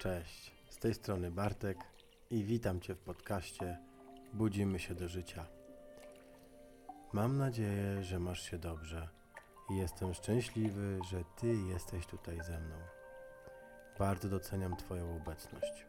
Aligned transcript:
Cześć, 0.00 0.52
z 0.70 0.76
tej 0.76 0.94
strony 0.94 1.30
Bartek 1.30 1.78
i 2.30 2.44
witam 2.44 2.80
Cię 2.80 2.94
w 2.94 2.98
podcaście 2.98 3.78
Budzimy 4.32 4.78
się 4.78 4.94
do 4.94 5.08
życia. 5.08 5.46
Mam 7.12 7.38
nadzieję, 7.38 8.02
że 8.02 8.18
masz 8.18 8.50
się 8.50 8.58
dobrze 8.58 9.08
i 9.70 9.76
jestem 9.76 10.14
szczęśliwy, 10.14 11.00
że 11.10 11.24
Ty 11.36 11.54
jesteś 11.54 12.06
tutaj 12.06 12.36
ze 12.44 12.60
mną. 12.60 12.76
Bardzo 13.98 14.28
doceniam 14.28 14.76
Twoją 14.76 15.16
obecność. 15.16 15.86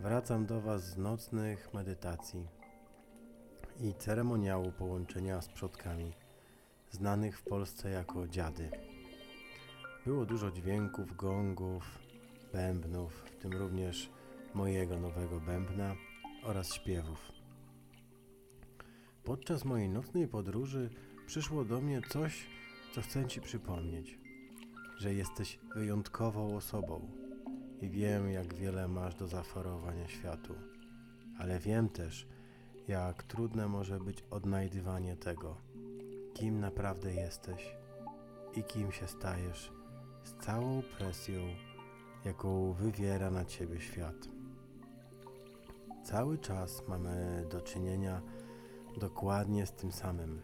Wracam 0.00 0.46
do 0.46 0.60
Was 0.60 0.84
z 0.84 0.96
nocnych 0.96 1.74
medytacji 1.74 2.48
i 3.80 3.94
ceremoniału 3.94 4.72
połączenia 4.72 5.42
z 5.42 5.48
przodkami, 5.48 6.12
znanych 6.90 7.38
w 7.38 7.42
Polsce 7.42 7.90
jako 7.90 8.28
dziady. 8.28 8.70
Było 10.06 10.26
dużo 10.26 10.50
dźwięków, 10.50 11.16
gongów, 11.16 12.05
bębnów, 12.56 13.12
w 13.12 13.36
tym 13.36 13.52
również 13.52 14.10
mojego 14.54 15.00
nowego 15.00 15.40
bębna 15.40 15.94
oraz 16.42 16.74
śpiewów. 16.74 17.32
Podczas 19.24 19.64
mojej 19.64 19.88
nocnej 19.88 20.28
podróży 20.28 20.90
przyszło 21.26 21.64
do 21.64 21.80
mnie 21.80 22.02
coś, 22.08 22.46
co 22.94 23.02
chcę 23.02 23.26
Ci 23.26 23.40
przypomnieć, 23.40 24.18
że 24.98 25.14
jesteś 25.14 25.58
wyjątkową 25.74 26.56
osobą 26.56 27.10
i 27.80 27.90
wiem, 27.90 28.30
jak 28.30 28.54
wiele 28.54 28.88
masz 28.88 29.14
do 29.14 29.28
zaoferowania 29.28 30.08
światu, 30.08 30.54
ale 31.38 31.58
wiem 31.58 31.88
też, 31.88 32.26
jak 32.88 33.22
trudne 33.22 33.68
może 33.68 34.00
być 34.00 34.24
odnajdywanie 34.30 35.16
tego, 35.16 35.56
kim 36.34 36.60
naprawdę 36.60 37.14
jesteś 37.14 37.76
i 38.54 38.64
kim 38.64 38.92
się 38.92 39.08
stajesz 39.08 39.72
z 40.24 40.44
całą 40.44 40.82
presją, 40.98 41.40
jaką 42.26 42.72
wywiera 42.72 43.30
na 43.30 43.44
ciebie 43.44 43.80
świat. 43.80 44.28
Cały 46.04 46.38
czas 46.38 46.82
mamy 46.88 47.46
do 47.50 47.60
czynienia 47.60 48.22
dokładnie 49.00 49.66
z 49.66 49.72
tym 49.72 49.92
samym. 49.92 50.40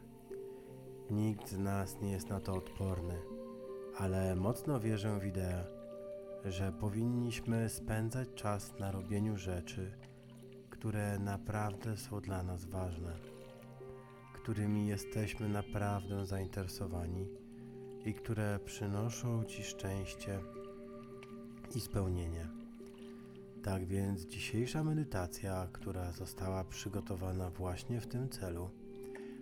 Nikt 1.10 1.48
z 1.48 1.58
nas 1.58 2.00
nie 2.00 2.12
jest 2.12 2.28
na 2.28 2.40
to 2.40 2.54
odporny, 2.54 3.18
ale 3.98 4.36
mocno 4.36 4.80
wierzę 4.80 5.18
w 5.20 5.26
ideę, 5.26 5.64
że 6.44 6.72
powinniśmy 6.72 7.68
spędzać 7.68 8.28
czas 8.34 8.78
na 8.78 8.92
robieniu 8.92 9.36
rzeczy, 9.36 9.92
które 10.70 11.18
naprawdę 11.18 11.96
są 11.96 12.20
dla 12.20 12.42
nas 12.42 12.64
ważne, 12.64 13.16
którymi 14.34 14.86
jesteśmy 14.86 15.48
naprawdę 15.48 16.26
zainteresowani 16.26 17.28
i 18.04 18.14
które 18.14 18.58
przynoszą 18.64 19.44
Ci 19.44 19.62
szczęście 19.62 20.40
i 21.74 21.80
spełnienie. 21.80 22.48
Tak 23.62 23.84
więc 23.84 24.26
dzisiejsza 24.26 24.84
medytacja, 24.84 25.68
która 25.72 26.12
została 26.12 26.64
przygotowana 26.64 27.50
właśnie 27.50 28.00
w 28.00 28.06
tym 28.06 28.28
celu, 28.28 28.70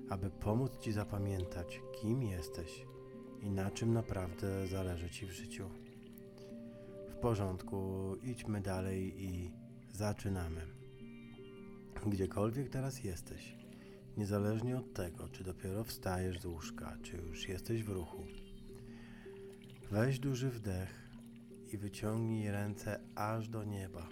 aby 0.09 0.31
pomóc 0.31 0.79
Ci 0.79 0.93
zapamiętać, 0.93 1.81
kim 2.01 2.23
jesteś 2.23 2.87
i 3.43 3.51
na 3.51 3.71
czym 3.71 3.93
naprawdę 3.93 4.67
zależy 4.67 5.11
Ci 5.11 5.27
w 5.27 5.31
życiu. 5.31 5.71
W 7.11 7.15
porządku, 7.15 8.17
idźmy 8.23 8.61
dalej 8.61 9.25
i 9.25 9.51
zaczynamy. 9.93 10.67
Gdziekolwiek 12.07 12.69
teraz 12.69 13.05
jesteś, 13.05 13.57
niezależnie 14.17 14.77
od 14.77 14.93
tego, 14.93 15.29
czy 15.29 15.45
dopiero 15.45 15.85
wstajesz 15.85 16.41
z 16.41 16.47
łóżka, 16.47 16.97
czy 17.03 17.17
już 17.17 17.49
jesteś 17.49 17.83
w 17.83 17.89
ruchu, 17.89 18.25
weź 19.91 20.19
duży 20.19 20.51
wdech 20.51 21.10
i 21.73 21.79
wyciągnij 21.79 22.51
ręce 22.51 23.01
aż 23.15 23.49
do 23.49 23.65
nieba. 23.65 24.09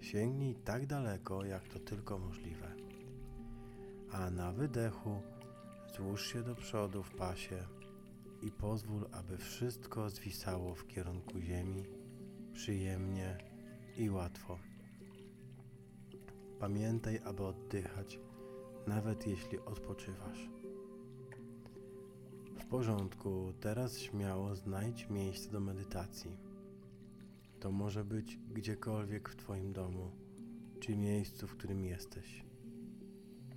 Sięgnij 0.00 0.54
tak 0.54 0.86
daleko, 0.86 1.44
jak 1.44 1.68
to 1.68 1.78
tylko 1.78 2.18
możliwe. 2.18 2.72
A 4.12 4.30
na 4.30 4.52
wydechu 4.52 5.22
złóż 5.96 6.32
się 6.32 6.42
do 6.42 6.54
przodu 6.54 7.02
w 7.02 7.14
pasie 7.14 7.64
i 8.42 8.50
pozwól, 8.50 9.08
aby 9.12 9.38
wszystko 9.38 10.10
zwisało 10.10 10.74
w 10.74 10.86
kierunku 10.86 11.40
ziemi 11.40 11.84
przyjemnie 12.52 13.38
i 13.96 14.10
łatwo. 14.10 14.58
Pamiętaj, 16.60 17.20
aby 17.24 17.44
oddychać, 17.44 18.18
nawet 18.86 19.26
jeśli 19.26 19.58
odpoczywasz. 19.58 20.57
Porządku, 22.70 23.52
teraz 23.60 23.98
śmiało 23.98 24.54
znajdź 24.54 25.08
miejsce 25.10 25.50
do 25.50 25.60
medytacji. 25.60 26.30
To 27.60 27.72
może 27.72 28.04
być 28.04 28.38
gdziekolwiek 28.50 29.28
w 29.28 29.36
Twoim 29.36 29.72
domu, 29.72 30.10
czy 30.80 30.96
miejscu, 30.96 31.46
w 31.46 31.56
którym 31.56 31.84
jesteś. 31.84 32.44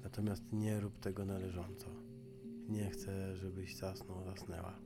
Natomiast 0.04 0.44
nie 0.52 0.80
rób 0.80 1.00
tego 1.00 1.26
należąco. 1.26 1.86
Nie 2.70 2.90
chcę, 2.90 3.36
żebyś 3.36 3.76
zasnął, 3.76 4.24
zasnęła. 4.24 4.80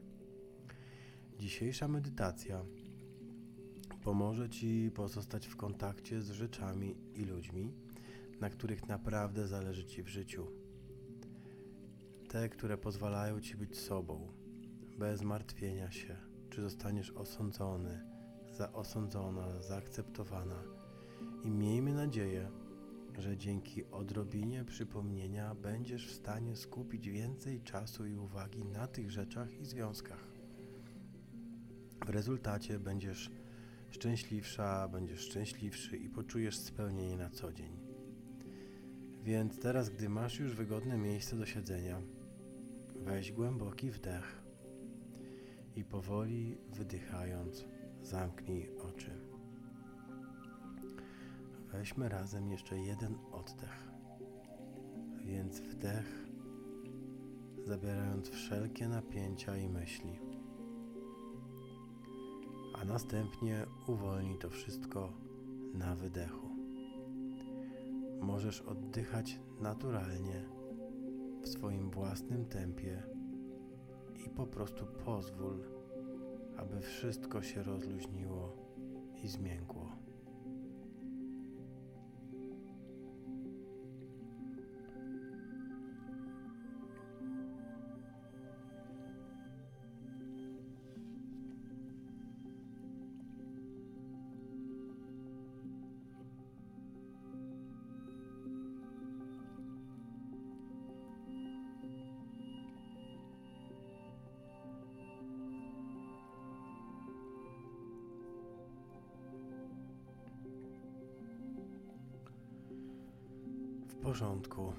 Dzisiejsza 1.39 1.87
medytacja 1.87 2.65
pomoże 4.03 4.49
Ci 4.49 4.91
pozostać 4.95 5.47
w 5.47 5.55
kontakcie 5.55 6.21
z 6.21 6.31
rzeczami 6.31 6.95
i 7.15 7.25
ludźmi, 7.25 7.73
na 8.39 8.49
których 8.49 8.87
naprawdę 8.87 9.47
zależy 9.47 9.85
Ci 9.85 10.03
w 10.03 10.07
życiu 10.07 10.64
te, 12.35 12.49
które 12.49 12.77
pozwalają 12.77 13.41
Ci 13.41 13.57
być 13.57 13.79
sobą, 13.79 14.27
bez 14.97 15.21
martwienia 15.21 15.91
się, 15.91 16.17
czy 16.49 16.61
zostaniesz 16.61 17.11
osądzony, 17.11 18.01
zaosądzona, 18.51 19.61
zaakceptowana. 19.61 20.63
I 21.43 21.51
miejmy 21.51 21.93
nadzieję, 21.93 22.51
że 23.17 23.37
dzięki 23.37 23.85
odrobinie 23.85 24.65
przypomnienia 24.65 25.55
będziesz 25.55 26.07
w 26.07 26.15
stanie 26.15 26.55
skupić 26.55 27.09
więcej 27.09 27.61
czasu 27.61 28.05
i 28.05 28.15
uwagi 28.15 28.65
na 28.65 28.87
tych 28.87 29.11
rzeczach 29.11 29.59
i 29.61 29.65
związkach. 29.65 30.27
W 32.05 32.09
rezultacie 32.09 32.79
będziesz 32.79 33.31
szczęśliwsza, 33.89 34.87
będziesz 34.87 35.19
szczęśliwszy 35.19 35.97
i 35.97 36.09
poczujesz 36.09 36.57
spełnienie 36.57 37.17
na 37.17 37.29
co 37.29 37.53
dzień. 37.53 37.79
Więc 39.23 39.59
teraz, 39.59 39.89
gdy 39.89 40.09
masz 40.09 40.39
już 40.39 40.55
wygodne 40.55 40.97
miejsce 40.97 41.35
do 41.35 41.45
siedzenia, 41.45 42.01
Weź 43.05 43.31
głęboki 43.31 43.91
wdech 43.91 44.43
i 45.75 45.83
powoli 45.83 46.57
wydychając 46.69 47.65
zamknij 48.01 48.69
oczy. 48.77 49.11
Weźmy 51.71 52.09
razem 52.09 52.49
jeszcze 52.49 52.77
jeden 52.77 53.15
oddech. 53.31 53.87
Więc 55.25 55.59
wdech, 55.59 56.25
zabierając 57.65 58.29
wszelkie 58.29 58.87
napięcia 58.87 59.57
i 59.57 59.69
myśli. 59.69 60.19
A 62.81 62.85
następnie 62.85 63.65
uwolnij 63.87 64.37
to 64.37 64.49
wszystko 64.49 65.13
na 65.73 65.95
wydechu. 65.95 66.49
Możesz 68.21 68.61
oddychać 68.61 69.39
naturalnie 69.59 70.54
w 71.45 71.49
swoim 71.49 71.91
własnym 71.91 72.45
tempie 72.45 73.03
i 74.25 74.29
po 74.29 74.47
prostu 74.47 74.85
pozwól, 74.85 75.63
aby 76.57 76.81
wszystko 76.81 77.41
się 77.41 77.63
rozluźniło 77.63 78.57
i 79.23 79.27
zmiękło. 79.27 79.84
Porządku. 114.05 114.73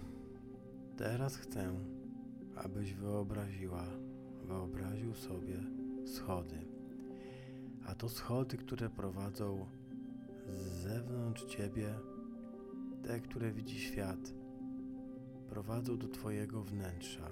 Teraz 0.97 1.37
chcę, 1.37 1.75
abyś 2.57 2.95
wyobraziła, 2.95 3.85
wyobraził 4.45 5.15
sobie 5.15 5.61
schody. 6.07 6.59
A 7.87 7.95
to 7.95 8.09
schody, 8.09 8.57
które 8.57 8.91
prowadzą 8.91 9.67
z 10.49 10.59
zewnątrz 10.59 11.45
ciebie, 11.45 11.95
te, 13.03 13.21
które 13.21 13.53
widzi 13.53 13.81
świat, 13.81 14.35
prowadzą 15.49 15.99
do 15.99 16.09
twojego 16.09 16.63
wnętrza. 16.63 17.31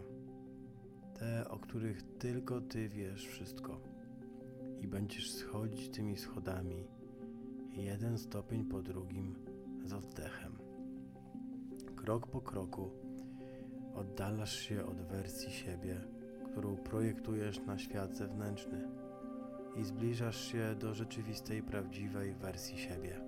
Te, 1.19 1.49
o 1.49 1.59
których 1.59 2.03
tylko 2.03 2.61
ty 2.61 2.89
wiesz 2.89 3.27
wszystko. 3.27 3.81
i 4.81 4.89
będziesz 4.89 5.33
schodzić 5.33 5.89
tymi 5.89 6.17
schodami, 6.17 6.87
jeden 7.77 8.19
stopień 8.19 8.65
po 8.65 8.83
drugim 8.83 9.35
z 9.85 9.93
oddechem. 9.93 10.54
Krok 12.05 12.27
po 12.27 12.41
kroku 12.41 12.91
oddalasz 13.95 14.59
się 14.59 14.87
od 14.87 15.03
wersji 15.03 15.53
siebie, 15.53 16.01
którą 16.45 16.77
projektujesz 16.77 17.61
na 17.61 17.79
świat 17.79 18.17
zewnętrzny 18.17 18.89
i 19.77 19.85
zbliżasz 19.85 20.41
się 20.41 20.75
do 20.75 20.95
rzeczywistej, 20.95 21.63
prawdziwej 21.63 22.35
wersji 22.35 22.79
siebie. 22.79 23.21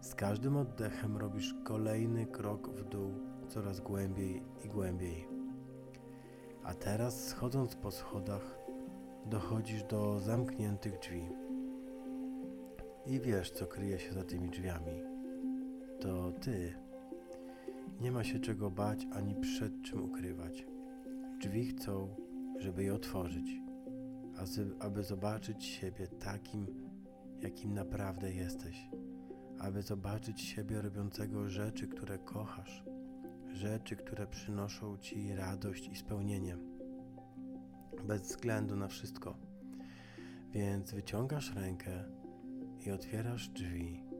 Z 0.00 0.14
każdym 0.14 0.56
oddechem 0.56 1.16
robisz 1.16 1.54
kolejny 1.64 2.26
krok 2.26 2.68
w 2.68 2.84
dół, 2.84 3.14
coraz 3.48 3.80
głębiej 3.80 4.42
i 4.64 4.68
głębiej. 4.68 5.28
A 6.62 6.74
teraz, 6.74 7.26
schodząc 7.26 7.76
po 7.76 7.90
schodach, 7.90 8.58
dochodzisz 9.26 9.82
do 9.82 10.20
zamkniętych 10.20 10.98
drzwi. 10.98 11.28
I 13.06 13.20
wiesz, 13.20 13.50
co 13.50 13.66
kryje 13.66 13.98
się 13.98 14.12
za 14.12 14.24
tymi 14.24 14.48
drzwiami. 14.50 15.02
To 16.00 16.32
ty. 16.32 16.83
Nie 18.00 18.12
ma 18.12 18.24
się 18.24 18.38
czego 18.38 18.70
bać 18.70 19.06
ani 19.12 19.34
przed 19.34 19.82
czym 19.82 20.04
ukrywać. 20.04 20.66
Drzwi 21.40 21.66
chcą, 21.66 22.16
żeby 22.58 22.84
je 22.84 22.94
otworzyć, 22.94 23.60
aby 24.80 25.02
zobaczyć 25.02 25.64
siebie 25.64 26.06
takim, 26.06 26.66
jakim 27.40 27.74
naprawdę 27.74 28.32
jesteś, 28.34 28.88
aby 29.58 29.82
zobaczyć 29.82 30.40
siebie 30.40 30.82
robiącego 30.82 31.48
rzeczy, 31.48 31.88
które 31.88 32.18
kochasz, 32.18 32.84
rzeczy, 33.52 33.96
które 33.96 34.26
przynoszą 34.26 34.98
ci 34.98 35.34
radość 35.34 35.88
i 35.88 35.96
spełnienie, 35.96 36.56
bez 38.04 38.22
względu 38.22 38.76
na 38.76 38.88
wszystko. 38.88 39.36
Więc 40.52 40.92
wyciągasz 40.92 41.54
rękę 41.54 42.04
i 42.86 42.90
otwierasz 42.90 43.48
drzwi. 43.48 44.13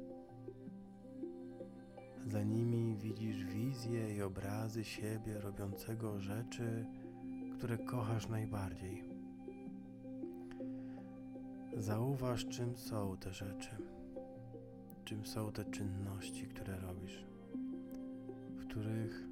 Za 2.27 2.43
nimi 2.43 2.97
widzisz 2.97 3.45
wizje 3.45 4.17
i 4.17 4.23
obrazy 4.23 4.85
siebie 4.85 5.41
robiącego 5.41 6.21
rzeczy, 6.21 6.87
które 7.53 7.79
kochasz 7.79 8.29
najbardziej. 8.29 9.05
Zauważ, 11.77 12.47
czym 12.47 12.77
są 12.77 13.17
te 13.17 13.33
rzeczy, 13.33 13.77
czym 15.05 15.27
są 15.27 15.53
te 15.53 15.65
czynności, 15.65 16.47
które 16.47 16.81
robisz, 16.81 17.25
w 18.57 18.67
których 18.67 19.25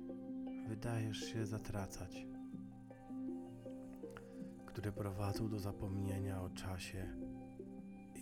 wydajesz 0.68 1.18
się 1.18 1.46
zatracać, 1.46 2.26
które 4.66 4.92
prowadzą 4.92 5.48
do 5.48 5.58
zapomnienia 5.58 6.42
o 6.42 6.50
czasie 6.50 7.06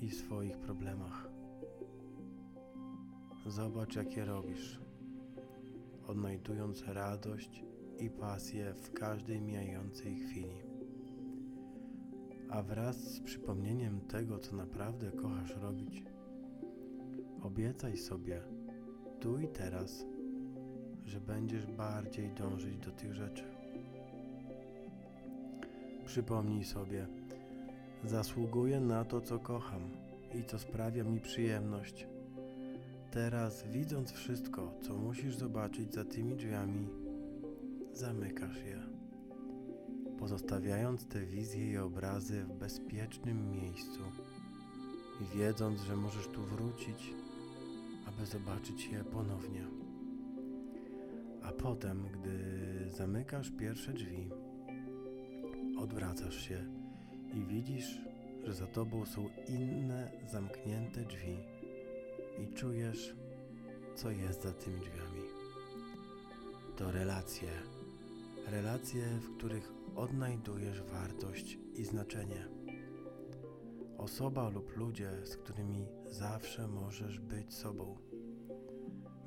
i 0.01 0.11
swoich 0.11 0.59
problemach. 0.59 1.30
Zobacz, 3.51 3.97
jakie 3.97 4.25
robisz, 4.25 4.81
odnajdując 6.07 6.83
radość 6.87 7.65
i 7.99 8.11
pasję 8.11 8.75
w 8.75 8.93
każdej 8.93 9.41
mijającej 9.41 10.17
chwili. 10.17 10.63
A 12.51 12.63
wraz 12.63 12.97
z 12.97 13.21
przypomnieniem 13.21 14.01
tego, 14.01 14.39
co 14.39 14.57
naprawdę 14.57 15.11
kochasz 15.11 15.57
robić, 15.57 16.05
obiecaj 17.43 17.97
sobie 17.97 18.43
tu 19.21 19.39
i 19.39 19.49
teraz, 19.49 20.05
że 21.05 21.21
będziesz 21.21 21.67
bardziej 21.67 22.31
dążyć 22.35 22.79
do 22.79 22.91
tych 22.91 23.15
rzeczy. 23.15 23.45
Przypomnij 26.05 26.65
sobie, 26.65 27.07
zasługuję 28.05 28.81
na 28.81 29.05
to, 29.05 29.21
co 29.21 29.39
kocham 29.39 29.91
i 30.35 30.45
co 30.45 30.59
sprawia 30.59 31.05
mi 31.05 31.21
przyjemność. 31.21 32.07
Teraz, 33.11 33.65
widząc 33.67 34.13
wszystko, 34.13 34.75
co 34.83 34.95
musisz 34.95 35.37
zobaczyć 35.37 35.95
za 35.95 36.05
tymi 36.05 36.37
drzwiami, 36.37 36.89
zamykasz 37.93 38.57
je, 38.57 38.83
pozostawiając 40.19 41.07
te 41.07 41.27
wizje 41.27 41.73
i 41.73 41.79
obrazy 41.79 42.45
w 42.45 42.53
bezpiecznym 42.53 43.51
miejscu 43.51 44.01
wiedząc, 45.35 45.81
że 45.81 45.97
możesz 45.97 46.27
tu 46.27 46.43
wrócić, 46.43 47.15
aby 48.07 48.27
zobaczyć 48.27 48.87
je 48.87 49.05
ponownie. 49.05 49.65
A 51.43 51.53
potem, 51.53 52.09
gdy 52.13 52.39
zamykasz 52.91 53.51
pierwsze 53.51 53.93
drzwi, 53.93 54.31
odwracasz 55.79 56.37
się 56.49 56.65
i 57.35 57.45
widzisz, 57.45 58.01
że 58.45 58.55
za 58.55 58.67
tobą 58.67 59.07
są 59.07 59.29
inne 59.49 60.11
zamknięte 60.33 61.05
drzwi 61.05 61.60
i 62.43 62.55
czujesz, 62.55 63.17
co 63.95 64.11
jest 64.11 64.43
za 64.43 64.53
tymi 64.53 64.81
drzwiami. 64.81 65.23
To 66.77 66.93
relacje 66.93 67.51
relacje, 68.51 69.03
w 69.03 69.37
których 69.37 69.73
odnajdujesz 69.97 70.83
wartość 70.83 71.59
i 71.75 71.85
znaczenie. 71.85 72.49
Osoba 73.99 74.49
lub 74.49 74.77
ludzie, 74.77 75.11
z 75.25 75.37
którymi 75.37 75.87
zawsze 76.07 76.69
możesz 76.69 77.21
być 77.21 77.55
sobą, 77.55 77.97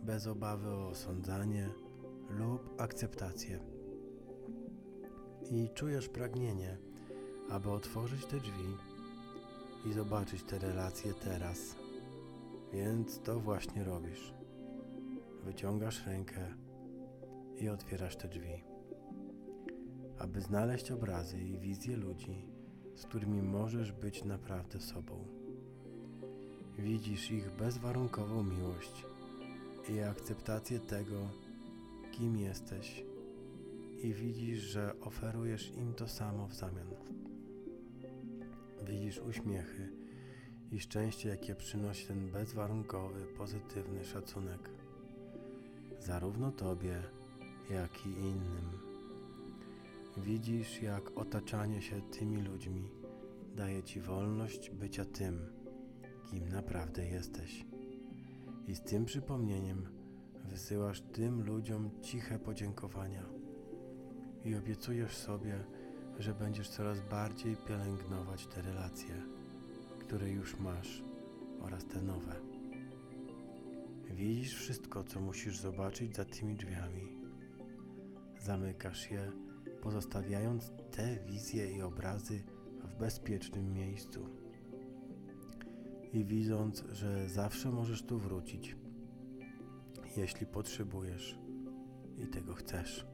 bez 0.03 0.27
obawy 0.27 0.69
o 0.69 0.87
osądzanie 0.87 1.69
lub 2.29 2.81
akceptację. 2.81 3.59
I 5.51 5.69
czujesz 5.73 6.09
pragnienie, 6.09 6.77
aby 7.49 7.69
otworzyć 7.69 8.25
te 8.25 8.37
drzwi 8.39 8.77
i 9.85 9.93
zobaczyć 9.93 10.43
te 10.43 10.59
relacje 10.59 11.13
teraz. 11.13 11.82
Więc 12.73 13.19
to 13.19 13.39
właśnie 13.39 13.83
robisz. 13.83 14.33
Wyciągasz 15.43 16.05
rękę 16.05 16.53
i 17.59 17.69
otwierasz 17.69 18.15
te 18.15 18.27
drzwi 18.27 18.73
aby 20.23 20.41
znaleźć 20.41 20.91
obrazy 20.91 21.39
i 21.39 21.57
wizje 21.57 21.97
ludzi, 21.97 22.45
z 22.95 23.05
którymi 23.05 23.41
możesz 23.41 23.91
być 23.91 24.25
naprawdę 24.25 24.79
sobą. 24.79 25.27
Widzisz 26.77 27.31
ich 27.31 27.51
bezwarunkową 27.51 28.43
miłość 28.43 29.05
i 29.89 29.99
akceptację 29.99 30.79
tego, 30.79 31.29
kim 32.11 32.37
jesteś, 32.37 33.05
i 34.03 34.13
widzisz, 34.13 34.59
że 34.59 34.93
oferujesz 35.01 35.71
im 35.71 35.93
to 35.93 36.07
samo 36.07 36.47
w 36.47 36.53
zamian. 36.53 36.87
Widzisz 38.87 39.19
uśmiechy 39.19 39.89
i 40.73 40.79
szczęście, 40.79 41.29
jakie 41.29 41.55
przynosi 41.55 42.07
ten 42.07 42.31
bezwarunkowy, 42.31 43.25
pozytywny 43.37 44.05
szacunek, 44.05 44.69
zarówno 45.99 46.51
Tobie, 46.51 47.03
jak 47.69 48.05
i 48.05 48.09
innym. 48.09 48.69
Widzisz, 50.17 50.81
jak 50.81 51.17
otaczanie 51.17 51.81
się 51.81 52.01
tymi 52.01 52.41
ludźmi 52.41 52.89
daje 53.55 53.83
ci 53.83 54.01
wolność 54.01 54.69
bycia 54.69 55.05
tym, 55.05 55.39
kim 56.31 56.49
naprawdę 56.49 57.05
jesteś. 57.05 57.65
I 58.67 58.75
z 58.75 58.81
tym 58.81 59.05
przypomnieniem 59.05 59.87
wysyłasz 60.45 61.01
tym 61.01 61.45
ludziom 61.45 61.89
ciche 62.01 62.39
podziękowania 62.39 63.25
i 64.45 64.55
obiecujesz 64.55 65.17
sobie, 65.17 65.63
że 66.19 66.33
będziesz 66.33 66.69
coraz 66.69 67.01
bardziej 67.01 67.57
pielęgnować 67.57 68.47
te 68.47 68.61
relacje, 68.61 69.21
które 70.07 70.29
już 70.29 70.59
masz 70.59 71.03
oraz 71.61 71.85
te 71.85 72.01
nowe. 72.01 72.35
Widzisz 74.09 74.55
wszystko, 74.55 75.03
co 75.03 75.21
musisz 75.21 75.57
zobaczyć 75.57 76.15
za 76.15 76.25
tymi 76.25 76.55
drzwiami. 76.55 77.07
Zamykasz 78.39 79.11
je 79.11 79.31
pozostawiając 79.81 80.71
te 80.91 81.19
wizje 81.27 81.77
i 81.77 81.81
obrazy 81.81 82.43
w 82.83 82.99
bezpiecznym 82.99 83.73
miejscu. 83.73 84.25
I 86.13 86.25
widząc, 86.25 86.83
że 86.91 87.29
zawsze 87.29 87.71
możesz 87.71 88.03
tu 88.03 88.19
wrócić, 88.19 88.75
jeśli 90.17 90.45
potrzebujesz 90.45 91.39
i 92.17 92.27
tego 92.27 92.53
chcesz. 92.53 93.12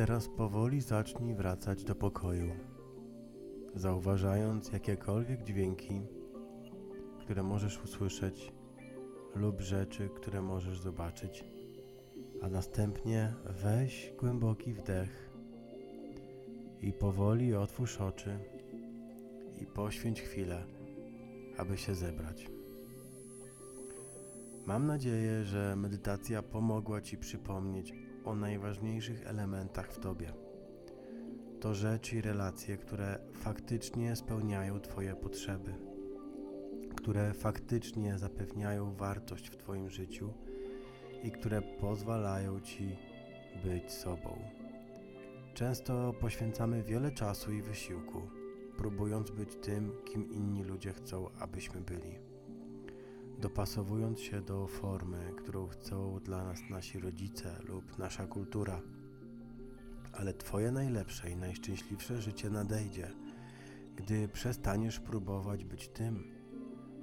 Teraz 0.00 0.28
powoli 0.28 0.80
zacznij 0.80 1.34
wracać 1.34 1.84
do 1.84 1.94
pokoju. 1.94 2.50
zauważając 3.74 4.72
jakiekolwiek 4.72 5.42
dźwięki, 5.42 6.00
które 7.20 7.42
możesz 7.42 7.84
usłyszeć, 7.84 8.52
lub 9.34 9.60
rzeczy, 9.60 10.08
które 10.08 10.42
możesz 10.42 10.80
zobaczyć, 10.80 11.44
a 12.42 12.48
następnie 12.48 13.34
weź 13.44 14.12
głęboki 14.18 14.72
wdech 14.72 15.30
i 16.82 16.92
powoli 16.92 17.54
otwórz 17.54 18.00
oczy 18.00 18.38
i 19.62 19.66
poświęć 19.66 20.22
chwilę, 20.22 20.64
aby 21.58 21.78
się 21.78 21.94
zebrać. 21.94 22.46
Mam 24.66 24.86
nadzieję, 24.86 25.44
że 25.44 25.76
medytacja 25.76 26.42
pomogła 26.42 27.00
Ci 27.00 27.18
przypomnieć 27.18 27.99
o 28.24 28.34
najważniejszych 28.34 29.26
elementach 29.26 29.92
w 29.92 29.98
Tobie. 29.98 30.32
To 31.60 31.74
rzeczy 31.74 32.16
i 32.16 32.20
relacje, 32.20 32.76
które 32.76 33.18
faktycznie 33.32 34.16
spełniają 34.16 34.80
Twoje 34.80 35.14
potrzeby, 35.14 35.74
które 36.96 37.34
faktycznie 37.34 38.18
zapewniają 38.18 38.94
wartość 38.94 39.50
w 39.50 39.56
Twoim 39.56 39.90
życiu 39.90 40.32
i 41.22 41.30
które 41.30 41.62
pozwalają 41.62 42.60
Ci 42.60 42.96
być 43.64 43.92
sobą. 43.92 44.38
Często 45.54 46.12
poświęcamy 46.20 46.82
wiele 46.82 47.12
czasu 47.12 47.52
i 47.52 47.62
wysiłku, 47.62 48.22
próbując 48.76 49.30
być 49.30 49.56
tym, 49.56 49.92
kim 50.04 50.30
inni 50.30 50.64
ludzie 50.64 50.92
chcą, 50.92 51.30
abyśmy 51.38 51.80
byli 51.80 52.29
dopasowując 53.40 54.20
się 54.20 54.40
do 54.40 54.66
formy, 54.66 55.32
którą 55.36 55.66
chcą 55.66 56.20
dla 56.24 56.44
nas 56.44 56.60
nasi 56.70 56.98
rodzice 56.98 57.56
lub 57.68 57.98
nasza 57.98 58.26
kultura. 58.26 58.80
Ale 60.12 60.34
Twoje 60.34 60.72
najlepsze 60.72 61.30
i 61.30 61.36
najszczęśliwsze 61.36 62.22
życie 62.22 62.50
nadejdzie, 62.50 63.10
gdy 63.96 64.28
przestaniesz 64.28 65.00
próbować 65.00 65.64
być 65.64 65.88
tym, 65.88 66.24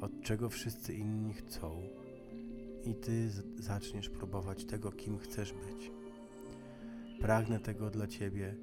od 0.02 0.22
czego 0.22 0.50
wszyscy 0.50 0.94
inni 0.94 1.34
chcą, 1.34 1.82
i 2.84 2.96
Ty 2.96 3.30
zaczniesz 3.60 4.10
próbować 4.10 4.66
tego, 4.66 4.92
kim 4.92 5.18
chcesz 5.18 5.54
być. 5.54 5.92
Pragnę 7.22 7.60
tego 7.60 7.90
dla 7.90 8.08
Ciebie, 8.08 8.56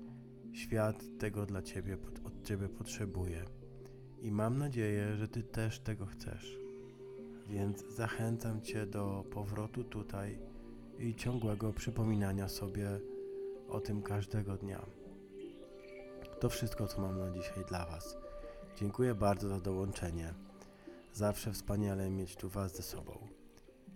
świat 0.53 1.05
tego 1.19 1.47
dla 1.47 1.63
Ciebie, 1.63 1.99
od 2.25 2.43
Ciebie 2.43 2.69
potrzebuje 2.69 3.45
i 4.23 4.31
mam 4.31 4.59
nadzieję, 4.59 5.17
że 5.17 5.29
Ty 5.29 5.43
też 5.43 5.81
tego 5.81 6.07
chcesz. 6.07 6.64
Więc 7.49 7.85
zachęcam 7.89 8.63
Cię 8.63 8.87
do 8.87 9.25
powrotu 9.31 9.85
tutaj 9.85 10.39
i 10.99 11.15
ciągłego 11.15 11.73
przypominania 11.73 12.49
sobie 12.49 13.01
o 13.69 13.81
tym 13.81 14.03
każdego 14.03 14.57
dnia. 14.57 14.87
To 16.41 16.49
wszystko, 16.49 16.87
co 16.87 17.01
mam 17.01 17.19
na 17.19 17.31
dzisiaj 17.31 17.65
dla 17.69 17.87
Was. 17.87 18.17
Dziękuję 18.77 19.15
bardzo 19.15 19.49
za 19.49 19.61
dołączenie. 19.61 20.35
Zawsze 21.13 21.53
wspaniale 21.53 22.11
mieć 22.11 22.37
tu 22.37 22.49
Was 22.49 22.77
ze 22.77 22.83
sobą. 22.83 23.19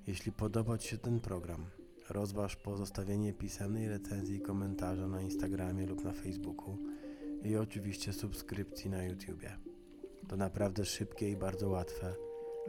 Jeśli 0.07 0.33
podoba 0.33 0.78
Ci 0.78 0.88
się 0.88 0.99
ten 0.99 1.21
program, 1.21 1.67
rozważ 2.11 2.57
pozostawienie 2.57 3.33
pisemnej 3.33 3.88
recenzji 3.88 4.37
i 4.37 4.40
komentarza 4.40 5.09
na 5.09 5.23
Instagramie 5.23 5.87
lub 5.87 6.05
na 6.05 6.12
Facebooku 6.12 6.78
i 7.43 7.57
oczywiście 7.57 8.12
subskrypcji 8.12 8.90
na 8.90 9.05
YouTubie. 9.05 9.59
To 10.28 10.37
naprawdę 10.37 10.85
szybkie 10.85 11.31
i 11.31 11.37
bardzo 11.37 11.69
łatwe 11.69 12.14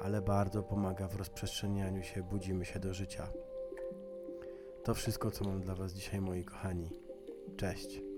ale 0.01 0.21
bardzo 0.21 0.63
pomaga 0.63 1.07
w 1.07 1.15
rozprzestrzenianiu 1.15 2.03
się 2.03 2.23
Budzimy 2.23 2.65
się 2.65 2.79
do 2.79 2.93
życia. 2.93 3.27
To 4.83 4.93
wszystko, 4.93 5.31
co 5.31 5.45
mam 5.45 5.61
dla 5.61 5.75
Was 5.75 5.93
dzisiaj, 5.93 6.21
moi 6.21 6.43
kochani. 6.43 6.89
Cześć. 7.57 8.08